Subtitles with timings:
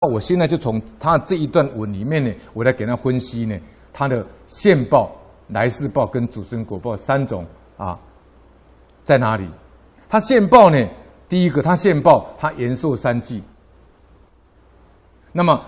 [0.00, 3.58] 我现在就从他这一段文里面呢，我来给他分析呢，
[3.94, 5.10] 他的现报、
[5.48, 7.46] 来世报跟主生果报三种
[7.78, 7.98] 啊，
[9.04, 9.48] 在哪里？
[10.06, 10.86] 他现报呢，
[11.30, 13.42] 第一个他现报他延寿三际，
[15.32, 15.58] 那么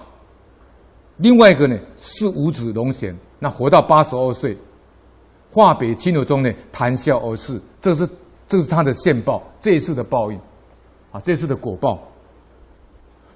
[1.16, 4.58] 另外一个呢是五子龙贤，那活到八十二岁，
[5.50, 8.06] 化北青流中呢谈笑而逝，这是
[8.46, 10.38] 这是他的现报，这一次的报应
[11.12, 11.98] 啊，这次的果报。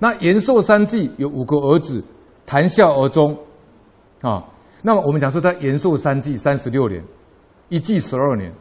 [0.03, 2.03] 那延寿三际有五个儿子，
[2.45, 3.39] 谈笑而终，
[4.21, 4.43] 啊，
[4.83, 7.01] 那么我们讲说他延寿三际三十六年，
[7.69, 8.53] 一际十二年。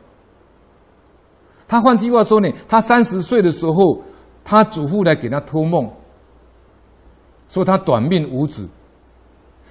[1.67, 4.03] 他换句话说呢，他三十岁的时候，
[4.43, 5.89] 他祖父来给他托梦，
[7.49, 8.69] 说他短命无子，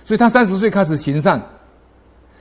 [0.04, 1.40] 所以他三十岁开始行善，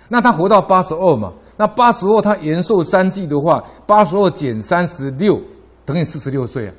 [0.08, 5.40] 那他活到八十二嘛，那八十二他延寿三际的话，八十二减三十六
[5.86, 6.74] 等于四十六岁啊。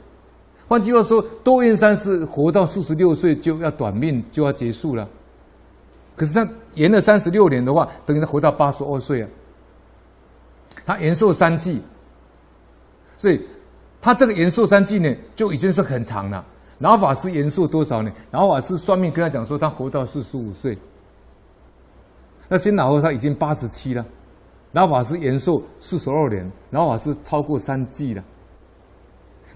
[0.71, 5.09] 换句话说，窦燕山是活到四十六岁就要短命，就要结束了。
[6.15, 9.29] 可是他延了三十六年的话，等于他活到八十二岁啊。
[10.87, 11.83] 他延寿三际，
[13.19, 13.45] 所以
[14.01, 16.47] 他这个延寿三际呢，就已经是很长了。
[16.79, 18.13] 老法师延寿多少呢？
[18.31, 20.79] 老法师算命跟他讲说，他活到四十五岁。
[22.49, 24.07] 那新老和尚已经八十七了，
[24.71, 28.23] 老法师延寿四十二年，老法师超过三际了。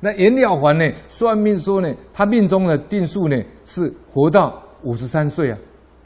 [0.01, 0.91] 那颜了凡呢？
[1.09, 5.59] 算命说呢，他命中的定数呢是活到五十三岁啊，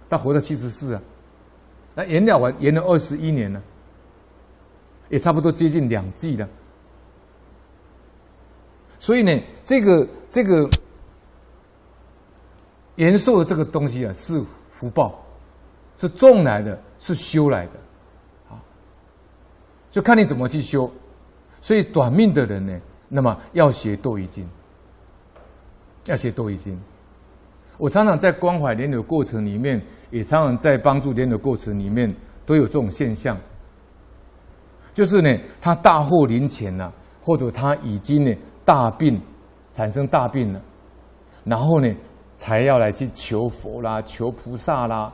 [0.09, 1.03] 他活到七十四啊。
[1.95, 3.61] 那颜了凡延了二十一年呢，
[5.09, 6.49] 也差不多接近两季了。
[9.01, 10.69] 所以呢，这个这个
[12.97, 15.25] 延寿的这个东西啊，是福报，
[15.97, 17.73] 是种来的，是修来的，
[18.51, 18.63] 啊，
[19.91, 20.89] 就看你怎么去修。
[21.61, 24.45] 所以短命的人呢，那么要学《斗一经》，
[26.07, 26.75] 要学《斗一经》。
[27.79, 33.39] 我常常在关怀莲友过程里面，也常常在帮助莲友过程里面，都有这种现象。
[34.93, 38.35] 就是呢，他大祸临前了，或者他已经呢
[38.65, 39.21] 大病，
[39.73, 40.61] 产生大病了，
[41.45, 41.95] 然后呢，
[42.37, 45.13] 才要来去求佛啦、求菩萨啦，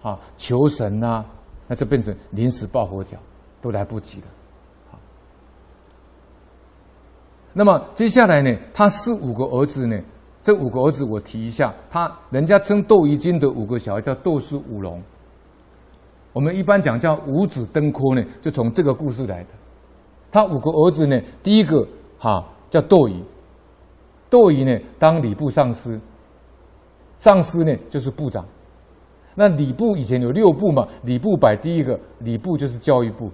[0.00, 1.22] 啊，求神啦，
[1.66, 3.18] 那就变成临时抱佛脚，
[3.60, 4.26] 都来不及了。
[7.58, 10.00] 那么接下来呢，他是五个儿子呢。
[10.40, 15.02] 这五个儿子我提一下，他人家称《斗易经》的五个小孩叫窦氏五龙。
[16.32, 19.48] 我们一般讲叫五子登科呢，就从这个故事来的。
[20.30, 21.84] 他五个儿子呢，第一个
[22.16, 23.24] 哈叫窦乙，
[24.30, 25.98] 窦乙呢当礼部尚书，
[27.18, 28.46] 尚书呢就是部长。
[29.34, 33.28] 那礼部以前有六部嘛，礼部摆第一个，礼部就是教育部。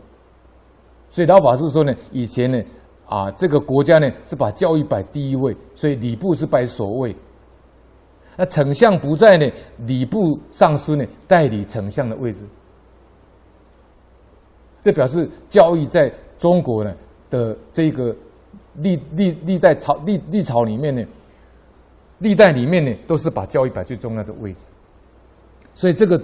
[1.11, 2.59] 所以老法师说呢，以前呢。
[3.15, 7.15] 啊，这个国家呢是把教育摆第一位，所以礼部是摆首位。
[8.37, 9.49] 那丞相不在呢，
[9.87, 12.41] 礼部尚书呢代理丞相的位置。
[14.83, 16.93] 这表示教育在中国呢
[17.31, 18.13] 的这个
[18.79, 21.05] 历历历代朝历历朝里面呢，
[22.19, 24.59] 历代里面呢都是把教育摆最重要的位置。
[25.73, 26.21] 所以这个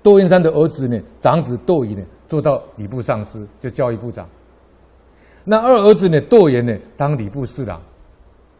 [0.00, 4.28] 窦燕山的儿子呢，长子窦仪呢做到礼部尚书，就教育部长。
[5.44, 6.20] 那二儿子呢？
[6.22, 6.76] 窦炎呢？
[6.96, 7.80] 当礼部侍郎，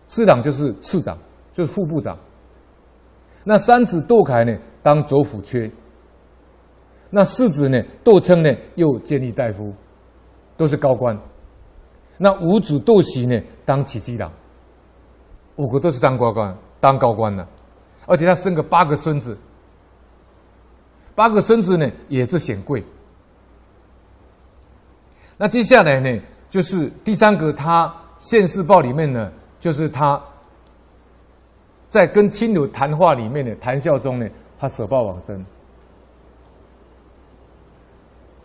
[0.08, 1.16] 侍郎就是次长，
[1.52, 2.18] 就是副部长。
[3.44, 4.58] 那三子窦凯呢？
[4.82, 5.70] 当左辅缺。
[7.10, 7.82] 那四子呢？
[8.02, 8.54] 窦称呢？
[8.76, 9.72] 又建立大夫，
[10.56, 11.18] 都是高官。
[12.18, 13.40] 那五子窦喜呢？
[13.64, 14.30] 当启济郎，
[15.56, 17.46] 五个都是当高官，当高官的，
[18.06, 19.36] 而且他生个八个孙子，
[21.14, 22.84] 八个孙子呢也是显贵。
[25.36, 26.20] 那接下来呢？
[26.50, 30.20] 就是第三个，他现世报里面呢，就是他
[31.88, 34.28] 在跟亲友谈话里面呢，谈笑中呢，
[34.58, 35.42] 他舍报往生。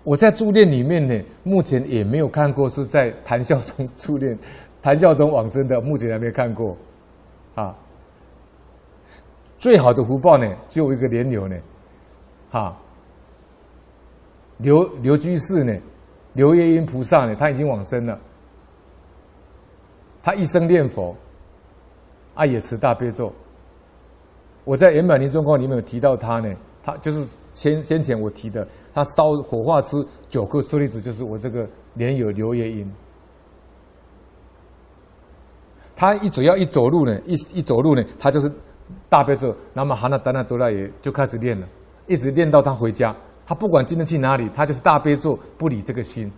[0.04, 4.38] 我在助念里面呢，目前也没有看过是在谈笑中 助念、
[4.84, 6.78] 谈笑中往生的，目前还没看过。
[7.56, 7.76] 啊，
[9.58, 11.56] 最好的福报呢，就一个莲友呢，
[12.52, 12.78] 哈，
[14.60, 15.76] 刘刘居士呢。
[16.36, 18.20] 刘月音菩萨呢，他已经往生了。
[20.22, 21.16] 他一生念佛，
[22.34, 23.32] 啊，也持大悲咒。
[24.64, 26.54] 我在圆满临终观里面有提到他呢，
[26.84, 32.92] 他就是先先前我提的，他烧火化出九颗舍利子，就是我这个莲友刘月音。
[35.96, 38.52] 他一只要一走路呢，一一走路呢，他就是
[39.08, 41.66] 大悲咒，那么哈那达那多那也就开始念了，
[42.08, 43.16] 一直念到他回家。
[43.46, 46.32] 他不管今天去哪里，他就是大悲咒，不理这个心。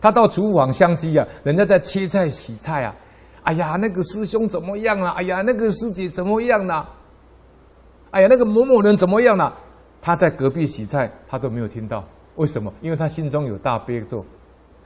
[0.00, 2.94] 他到厨房相机啊，人家在切菜洗菜啊，
[3.42, 5.10] 哎呀，那个师兄怎么样了？
[5.10, 6.88] 哎呀，那个师姐怎么样了？
[8.12, 9.54] 哎呀，那个某某人怎么样了？
[10.00, 12.04] 他在隔壁洗菜，他都没有听到。
[12.36, 12.72] 为什么？
[12.80, 14.24] 因为他心中有大悲咒，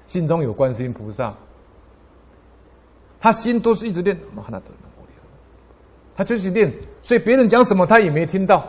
[0.07, 1.35] 心中有观世音菩萨，
[3.21, 4.19] 他心都是一直念。
[6.17, 6.73] 他就是念，
[7.03, 8.67] 所以别人讲什么他也没听到。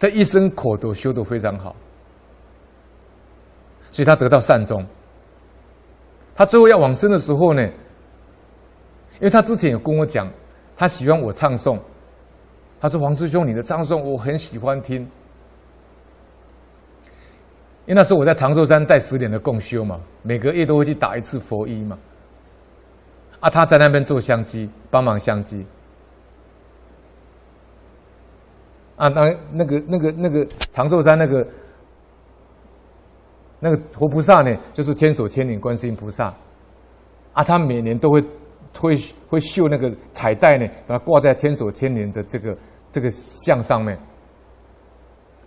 [0.00, 1.76] 他一生口都修得非常好，
[3.92, 4.84] 所以他得到善终。
[6.34, 10.26] 他最后要往生的时候呢，因为他之前有跟我讲，
[10.74, 11.78] 他喜欢我唱诵。
[12.80, 15.02] 他说：“黄师兄，你的唱诵我很喜欢听。
[17.84, 21.98] 因为那时候我在长寿山带十年的共修嘛，每个月都会去打一次佛衣嘛。
[23.40, 25.66] 啊，他在那边做香积，帮忙香积。
[29.00, 31.46] 啊，那那个那个那个长寿山那个
[33.58, 36.34] 那个活菩萨呢，就是千手千眼观世音菩萨。
[37.32, 38.22] 啊，他每年都会
[38.78, 38.96] 会
[39.28, 42.56] 会绣那个彩带呢，把它挂在千手千眼的这个。”
[42.90, 43.96] 这个像上面，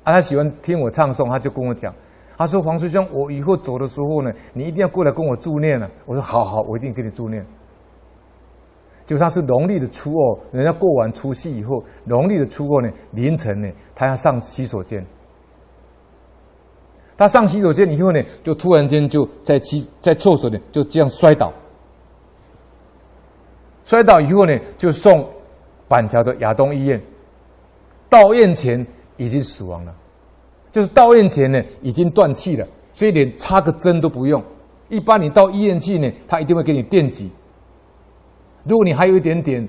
[0.06, 1.94] 啊，他喜欢听我唱诵，他就跟我讲，
[2.38, 7.46] 他说：“黄师兄，我以后走的时候呢，你一定要过来跟我助念了。”我说：“好好，我一定给你助念。”
[9.06, 15.06] 就他是农历的初二，人家过完除夕以后，农历的初二呢，凌晨呢，他要上洗手间。
[17.18, 21.54] 他上洗手间以后呢，就突然间就在洗在厕所呢，就这样摔倒。
[23.84, 25.30] 摔倒以后呢，就送
[25.88, 27.02] 板桥的亚东医院。
[28.10, 28.86] 到院前
[29.18, 29.94] 已经死亡了，
[30.72, 34.42] 就是到院前呢已经断气了，所以连插个针都不用。
[34.88, 37.30] 一般你到医院去呢，他一定会给你电击。
[38.64, 39.68] 如果你还有一点点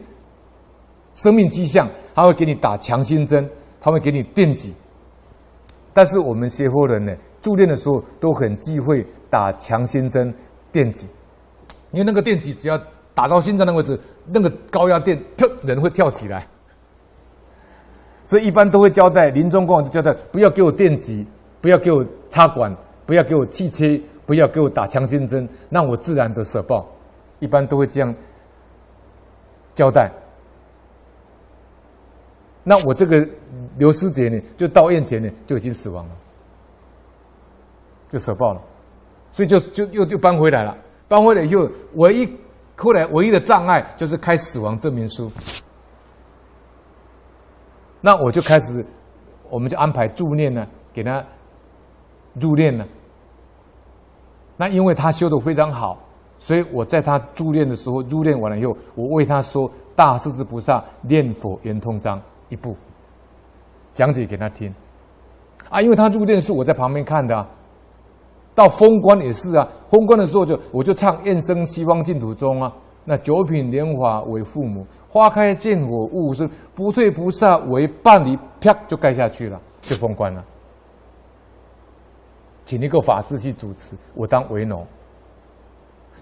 [1.14, 3.48] 生命迹象，他会给你打强心针，
[3.80, 4.74] 他会给你电击。
[5.92, 10.32] 但是我们学佛人呢，住院的时候都很忌讳打强心针、
[10.72, 11.06] 电击，
[11.92, 12.78] 因为那个电击只要
[13.14, 16.44] 打到心脏的位置，那个高压电，啪，人会跳起来。
[18.24, 21.26] 所以一般都会交代临终公就交代，不要给我电击，
[21.60, 22.74] 不要给我插管，
[23.06, 26.88] 不要给我气切，不要给我打强心针，让我自然的死报。
[27.38, 28.14] 一般都会这样
[29.74, 30.10] 交代。
[32.62, 33.28] 那我这个
[33.76, 36.12] 刘师姐呢，就到院前呢就已经死亡了，
[38.08, 38.62] 就舍报了，
[39.32, 40.76] 所以就就又就搬回来了。
[41.06, 42.38] 搬回来以后，唯一
[42.76, 45.30] 后来唯一的障碍就是开死亡证明书。
[48.00, 48.84] 那我就开始，
[49.50, 51.22] 我们就安排助念呢，给他
[52.40, 52.86] 入殓了。
[54.56, 55.98] 那因为他修的非常好，
[56.38, 62.76] 所以我在他助念的时候，入殓完了以后，我为他说《大势至菩萨念佛圆通章》一部，
[63.94, 64.74] 讲解给他听。
[65.70, 67.48] 啊，因为他入殓是我在旁边看的啊。
[68.54, 72.72] 到封棺也是啊，封棺的时候就我就唱《愿生西方净土中》啊。
[73.04, 80.44] 那九品莲华为父母，花开见佛悟是，不退菩萨为伴侣，啪就盖下去了，就封棺了。
[82.64, 84.86] 请一个法师去主持，我当为农。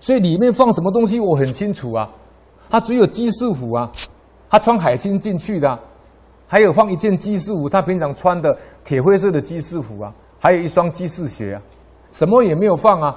[0.02, 2.10] 所以里面放什么东西我很清楚啊，
[2.68, 3.88] 他只有居士服啊，
[4.50, 5.78] 他穿海青进去的，
[6.48, 8.52] 还有放一件居士服，他平常穿的
[8.82, 11.62] 铁灰色的居士服啊，还有一双居士鞋啊，
[12.10, 13.16] 什么也没有放啊。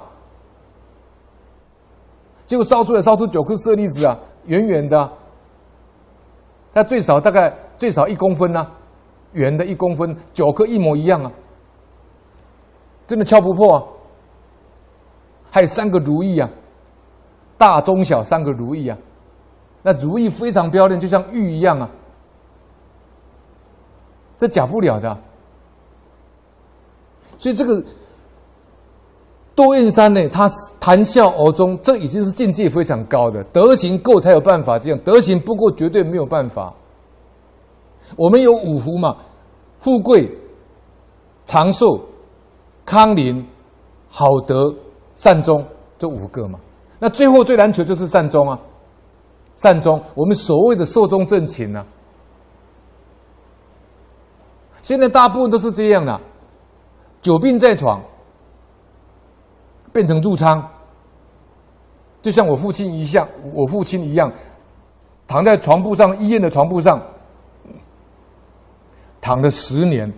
[2.46, 4.16] 结果烧出来，烧出九颗舍利子啊，
[4.46, 5.12] 圆圆的，
[6.72, 8.72] 它最少大概最少一公分呐、啊，
[9.32, 11.32] 圆的一公分，九颗一模一样啊，
[13.08, 13.84] 真的敲不破啊。
[15.50, 16.48] 还有三个如意啊，
[17.58, 18.98] 大中小三个如意啊，
[19.82, 21.90] 那如意非常漂亮，就像玉一样啊，
[24.38, 25.18] 这假不了的、
[27.38, 27.84] 所以这个。
[29.56, 30.50] 多燕山呢，他
[30.82, 36.74] 谈笑而终，这已经是境界非常高的德行够才有办法这样，德行不够绝对没有办法。
[38.18, 39.16] 我们有五福嘛，
[39.80, 40.30] 富贵、
[41.46, 41.88] 长寿、
[42.84, 43.48] 康宁、
[44.10, 44.76] 好德、
[45.14, 45.66] 善终
[45.98, 46.60] 这五个嘛。
[47.00, 48.60] 那最后最难求就是善终啊，
[49.56, 51.86] 善终我们所谓的寿终正寝呢。
[54.82, 56.20] 现在大部分都是这样的，
[57.22, 58.02] 久病在床。
[59.94, 60.62] 变成入仓，
[62.22, 64.30] 就像我父亲一样，我父亲一样，
[65.25, 67.02] 躺在床铺上，医院的床铺上，
[69.22, 70.14] 躺了十年，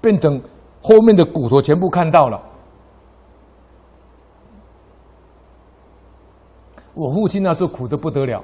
[0.00, 0.42] 变成
[0.82, 2.42] 后面的骨头全部看到了。
[6.96, 8.42] 我父亲那时候苦得不得了，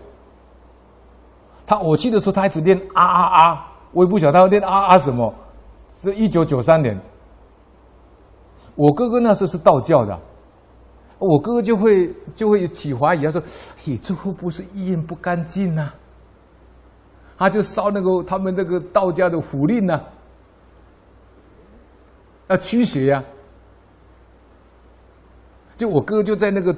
[1.67, 5.35] 他我去的时候，他一直念啊啊啊，我也不晓得他念啊啊什么。
[6.03, 7.01] 是一九九三年。
[8.75, 10.19] 我哥哥那时候是道教的，
[11.19, 13.41] 我哥哥就会就会起怀疑，他说
[13.83, 15.91] ：“嘿，这会不会是医院不干净呢？”
[17.39, 19.99] 他就烧那个他们那个道家的符令呢，
[22.49, 23.25] 要驱邪呀。
[25.77, 26.77] 就我哥就在那个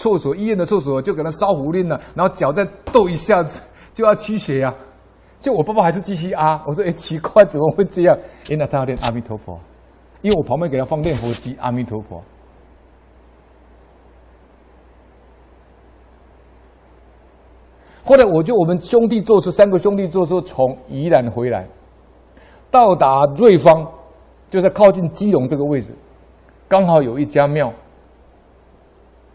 [0.00, 3.44] 厕所，医院的厕所，就给他烧符令了，然后脚再跺一下，
[3.92, 4.74] 就要驱邪呀。
[5.38, 8.18] 就我爸爸还是继续啊，我说哎，奇怪，怎么会这样？
[8.48, 9.60] 原来他要念阿弥陀佛，
[10.22, 12.22] 因为我旁边给他放念佛机，阿弥陀佛。
[18.02, 21.68] 后来我就我们兄弟坐车，三个兄弟坐车从宜兰回来，
[22.70, 23.86] 到达瑞芳，
[24.48, 25.94] 就在靠近基隆这个位置，
[26.68, 27.70] 刚好有一家庙。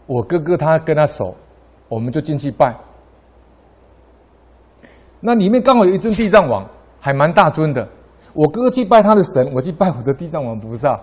[0.06, 1.34] 我哥哥他跟他熟，
[1.88, 2.74] 我们就进去拜。
[5.20, 6.64] 那里面刚好有一尊地藏王，
[7.00, 7.88] 还蛮大尊的。
[8.32, 11.00] 我哥哥去拜他的神，我去拜我的地藏王菩萨。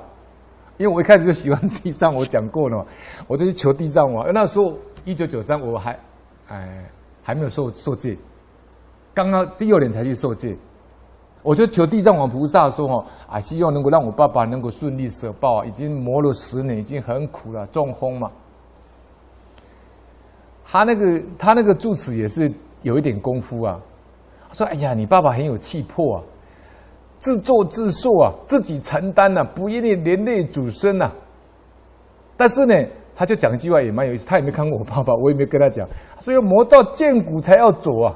[0.78, 2.86] 因为我一开始就喜欢地藏，我讲过了嘛，
[3.28, 4.32] 我就去求地藏王。
[4.34, 4.74] 那时候
[5.06, 6.00] 一九九三，我还
[6.48, 6.86] 哎
[7.22, 8.18] 还没有受受戒，
[9.14, 10.58] 刚刚第六年才去受戒。
[11.44, 18.32] 我就求地藏王菩萨说：“哦，啊，希望能够让我爸爸能够顺利舍报，已经磨了十年，已经很苦了，中风嘛。”
[20.74, 22.52] 他那个他那个住持也是
[22.82, 23.80] 有一点功夫啊。
[24.50, 26.24] 他说：“哎呀，你爸爸很有气魄啊，
[27.20, 31.12] 自作自受啊，自己承担啊，不愿意连累祖孙呐。
[32.36, 32.74] 但是呢，
[33.16, 34.26] 他就讲一句话也蛮有意思。
[34.26, 35.88] 他也没看过我爸爸，我也没跟他讲。
[36.16, 38.16] 他说要磨到见骨才要走啊。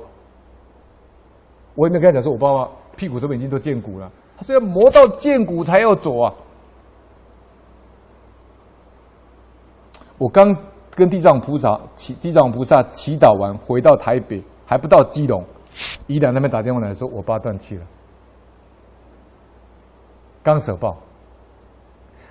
[1.76, 4.12] 我也没跟他讲说，我爸爸屁股这边已经都见骨了。
[4.36, 6.34] 他说要磨到见骨才要走啊。
[10.18, 10.58] 我刚。”
[10.98, 15.44] 跟地藏菩萨祈地藏菩萨祈祷完，回到台北还不到基隆，
[16.08, 17.84] 宜兰那边打电话来说，我爸断气了，
[20.42, 20.98] 刚舍报，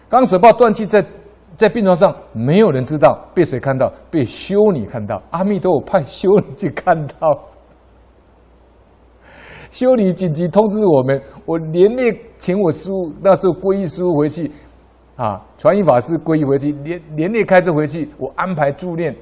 [0.08, 1.06] 刚舍报断气，在
[1.56, 7.46] 在病床上，没有人知道被谁看到，被修女看到，阿弥陀佛派修女去看到，
[9.70, 14.50] 修女紧急通知我们，我连夜请我师父，那时候皈依师父回去。
[15.16, 15.42] 啊！
[15.56, 19.16] 传音法师皈依回去，连连夜开车回去，我安排助念。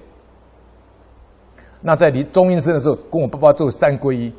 [1.80, 4.34] 那在离中阴身的时候，跟我爸爸做三皈依。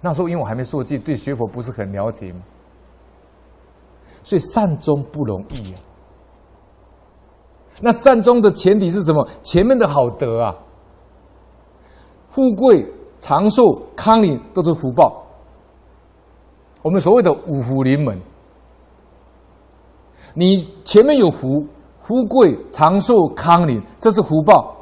[0.00, 2.40] 那时候因为我还没受戒，对学佛不是很了解嘛，
[4.22, 5.78] 所以善终不容易啊。
[7.82, 9.28] 那善终的前提是什么？
[9.42, 10.56] 前面的好德啊，
[12.30, 12.86] 富贵、
[13.18, 13.62] 长寿、
[13.94, 15.26] 康宁都是福报。
[16.80, 18.18] 我们所谓的五福临门。
[20.34, 21.66] 你前面有福，
[22.02, 24.74] 富贵、长寿、康宁，这是福报；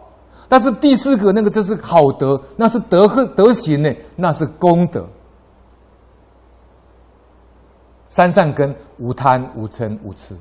[0.49, 5.07] 但是第四个那个，这是好德，那是德和德行呢，那是功德。
[8.09, 10.37] 三善根：无贪、无嗔、无痴。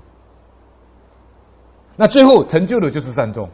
[1.96, 3.50] 那最后成就的就是善终。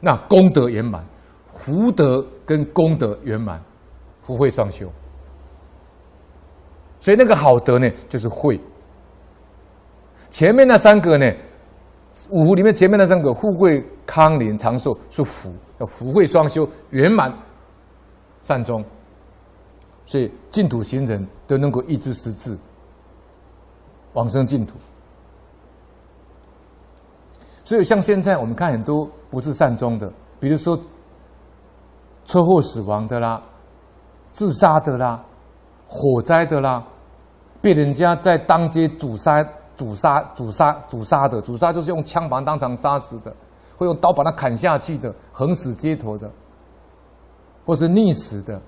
[0.00, 1.04] 那功德圆满，
[1.46, 3.62] 福德跟功德圆满，
[4.22, 4.90] 福慧双修。
[6.98, 8.60] 所以那个好德呢，就是慧。
[10.36, 11.32] 前面那三个呢？
[12.28, 17.32] 五福里面前面那三个，富贵、康宁、长寿是福，要福慧双修圆满
[18.42, 18.84] 善终，
[20.04, 22.54] 所以净土行人都能够一知识智，
[24.12, 24.76] 往生净土。
[27.64, 30.78] 所以像现在我们看很多不是善终的，比如说
[32.26, 33.40] 车祸死亡的啦、
[34.34, 35.24] 自杀的啦、
[35.86, 36.86] 火灾的啦，
[37.62, 39.42] 被人家在当街阻杀。
[39.76, 43.30] 主杀、主杀、主杀的，主杀就是用枪把他当场杀死的，
[43.76, 46.30] 会用刀把他砍下去的，横死街头的，
[47.66, 48.58] 或是溺死的，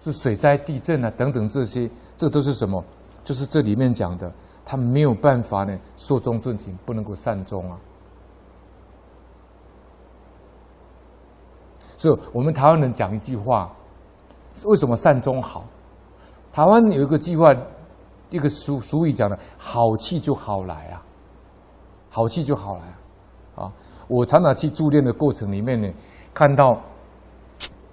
[0.00, 2.82] 是水灾、地震啊等等这些，这都是什么？
[3.22, 4.32] 就是这里面讲的，
[4.64, 7.78] 他没有办法呢，寿终正寝，不能够善终啊。
[11.98, 13.70] 所以我们台湾人讲一句话，
[14.64, 15.64] 为什么善终好？
[16.50, 17.54] 台湾有一个计划。
[18.32, 21.04] 一个俗俗语讲的，好气就好来啊，
[22.08, 22.84] 好气就好来
[23.54, 23.72] 啊，啊！
[24.08, 25.88] 我常常去助念的过程里面呢，
[26.32, 26.80] 看到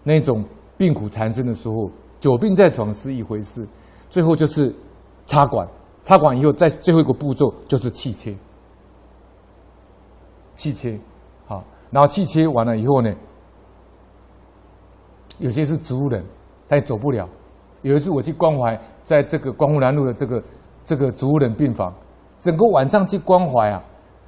[0.01, 0.43] 那种
[0.77, 1.91] 病苦缠身的时候，
[2.21, 3.67] 久病在床是一回事，
[4.09, 4.73] 最后就是
[5.25, 5.67] 插管，
[6.03, 8.35] 插管以后再最后一个步骤就是气切，
[10.55, 10.97] 气切，
[11.45, 13.13] 好，然后气切完了以后呢，
[15.39, 16.25] 有些是植物人，
[16.69, 17.27] 他也走不了。
[17.81, 20.43] 有一次我去关怀，在这个光复南路的这个
[20.83, 21.93] 这个植物人病房，
[22.39, 23.81] 整个晚上去关怀啊，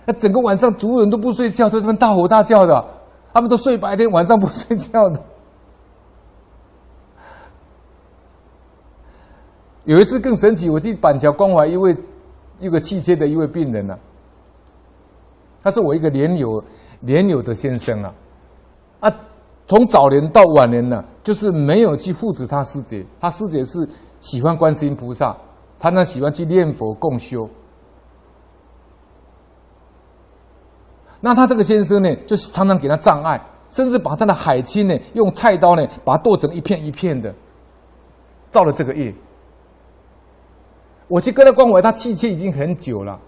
[0.05, 2.86] 那整个晚上植物人都不睡觉，都在那边大吼大叫的，
[3.34, 5.20] 他们都睡白天，晚上不睡觉的。
[9.86, 11.96] 有一次更神奇，我去板桥关怀一位
[12.60, 14.00] 一个气切的一位病人呢、啊，
[15.63, 16.63] 他是我一个年友
[17.00, 18.13] 年友的先生啊，
[19.00, 19.13] 啊，
[19.65, 23.88] 从早年到晚年呢、就是没有去护持他师姐，他师姐是
[24.20, 25.36] 喜欢观世音菩萨，
[25.78, 27.48] 常常喜欢去念佛共修。
[31.20, 37.32] 那他这个先生呢，就是常常给他障碍，甚至把他的海青呢，用菜刀呢，把它剁成一片一片的，
[38.50, 39.13] 造了这个业。
[41.08, 43.20] 我去跟他关怀，他气切已经很久了，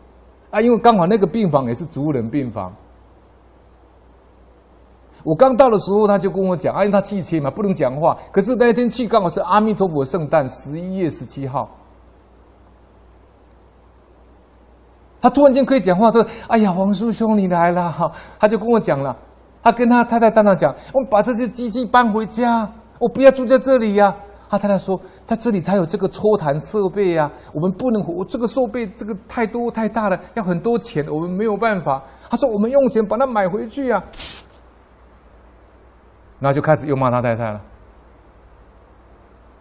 [0.50, 2.74] 啊，因为刚好那个病房也是植物人病房。
[5.24, 8.18] 我刚到的时候，他就跟我讲，哎，他气切嘛，不能讲话。
[8.32, 11.70] 可是那天去刚好是阿弥陀佛圣诞，十一月十七号。
[15.22, 19.15] 他突然间可以讲话，他说：“哎呀，王师兄你来了哈！”他就跟我讲了，
[19.63, 24.13] 他跟他太太当场讲：“我们把这些机器搬回家，我不要住在这里呀、”
[24.50, 34.03] 他太太说：“在这里才有这个抽痰设备呀、我们不能，我这个设备这个太多太大了，要很多钱，我们没有办法。”他说：“我们用钱把它买回去呀。”
[36.44, 37.62] 然后就开始又骂他太太了，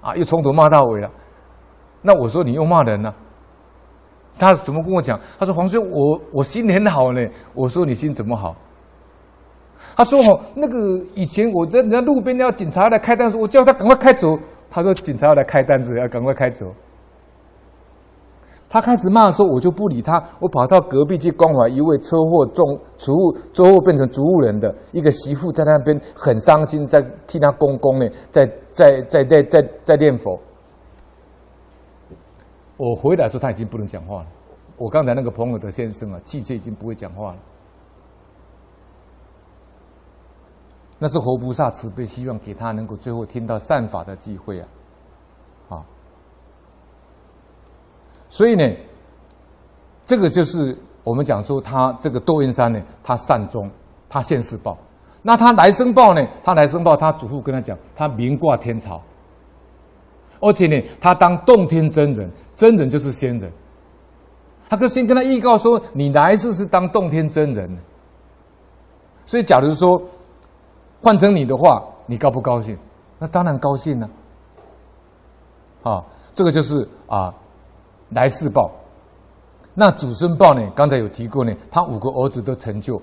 [0.01, 1.09] 啊，又从头骂到尾了。
[2.01, 3.15] 那我说：“你又骂人了？”
[4.37, 5.17] 他怎么跟我讲？
[5.39, 7.25] 他说：“黄兄，我我心很好呢。”
[7.55, 8.57] 我说：“你心怎么好？”
[9.95, 14.37] 他说：“哦，那个以前我在人家路边要警察来开单子，我叫他赶快开走。”
[14.69, 16.67] 他说：“警察要来开单子，要赶快开走。”
[18.73, 30.41] 他开始骂的时候，我就不理他，我跑到隔壁去关怀一位车祸中植物，最后变成植物人的一个媳妇，在那边很伤心，在替他公公呢，在在在在在在念佛。
[32.79, 34.27] 我回来的时候，他已经不能讲话了。
[34.79, 37.39] 我刚才那个朋友的先生啊，气切已经不会讲话了。
[40.99, 44.59] 那是活菩萨慈悲，希望给他能够最后听到善法的机会！
[44.61, 44.67] 啊，
[48.33, 48.67] 所以呢，
[50.07, 50.75] 这个就是
[51.05, 53.71] 我们讲说他这个窦燕山呢，他善终，
[54.09, 54.75] 他现世报。
[55.21, 56.27] 那他来生报呢？
[56.43, 58.99] 他来生报，他祖父跟他讲，他名挂天朝。
[60.41, 63.53] 而且呢，他当洞天真人，真人就是仙人。
[64.67, 67.71] 他就先跟他预告说：“你来世是当洞天真人。”
[69.27, 70.03] 所以，假如说
[71.03, 72.79] 换成你的话，你高不高兴？
[73.19, 74.09] 那当然高兴了。
[75.83, 77.33] 啊，这个就是啊，
[78.15, 78.71] 来世报。
[79.75, 80.63] 那祖孙报呢？
[80.75, 83.01] 刚才有提过呢，他五个儿子都成就，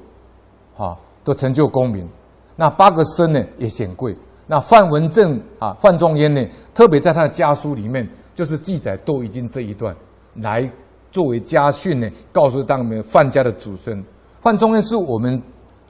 [0.78, 2.08] 啊，都成就功名。
[2.56, 4.15] 那八个孙呢，也显贵。
[4.45, 9.95] 那范文正啊，范仲淹呢，特别在他的家书里面，就是记载《窦易经》这一段，
[10.36, 10.69] 来
[11.12, 14.04] 作为家训呢，告诉当年范家的祖孙。
[14.41, 15.41] 范仲淹是我们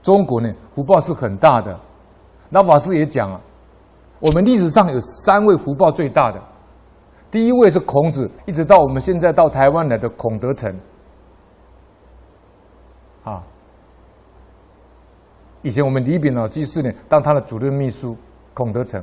[0.01, 1.77] 中国呢，福报是很大的。
[2.49, 3.41] 那法师也讲啊，
[4.19, 6.41] 我们历史上有三位福报最大的，
[7.31, 10.73] 第一位是孔子，一直到我们现在到台湾来的孔德成，
[13.23, 13.43] 啊，
[15.61, 18.15] 以前我们李炳老居士呢，当他的主任秘书。
[18.51, 19.01] 孔德成，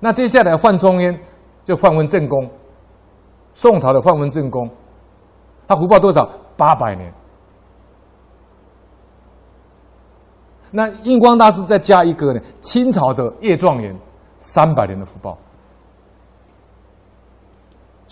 [0.00, 1.20] 那接下来范仲淹
[1.62, 2.48] 就范文正公，
[3.52, 4.70] 宋朝的范文正公，
[5.68, 6.26] 他福报多少？
[6.56, 7.12] 八百年。
[10.70, 12.40] 那印光大师再加一个呢？
[12.62, 13.94] 清朝的叶状元，
[14.38, 15.36] 三百年的福报。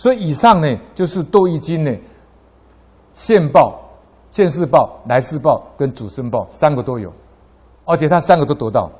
[0.03, 1.97] 所以以上呢，就是《窦易经》呢，
[3.13, 3.79] 现报、
[4.31, 7.09] 现世报、来世报跟主生报三个都有，
[7.85, 8.91] 而且他三个都得到。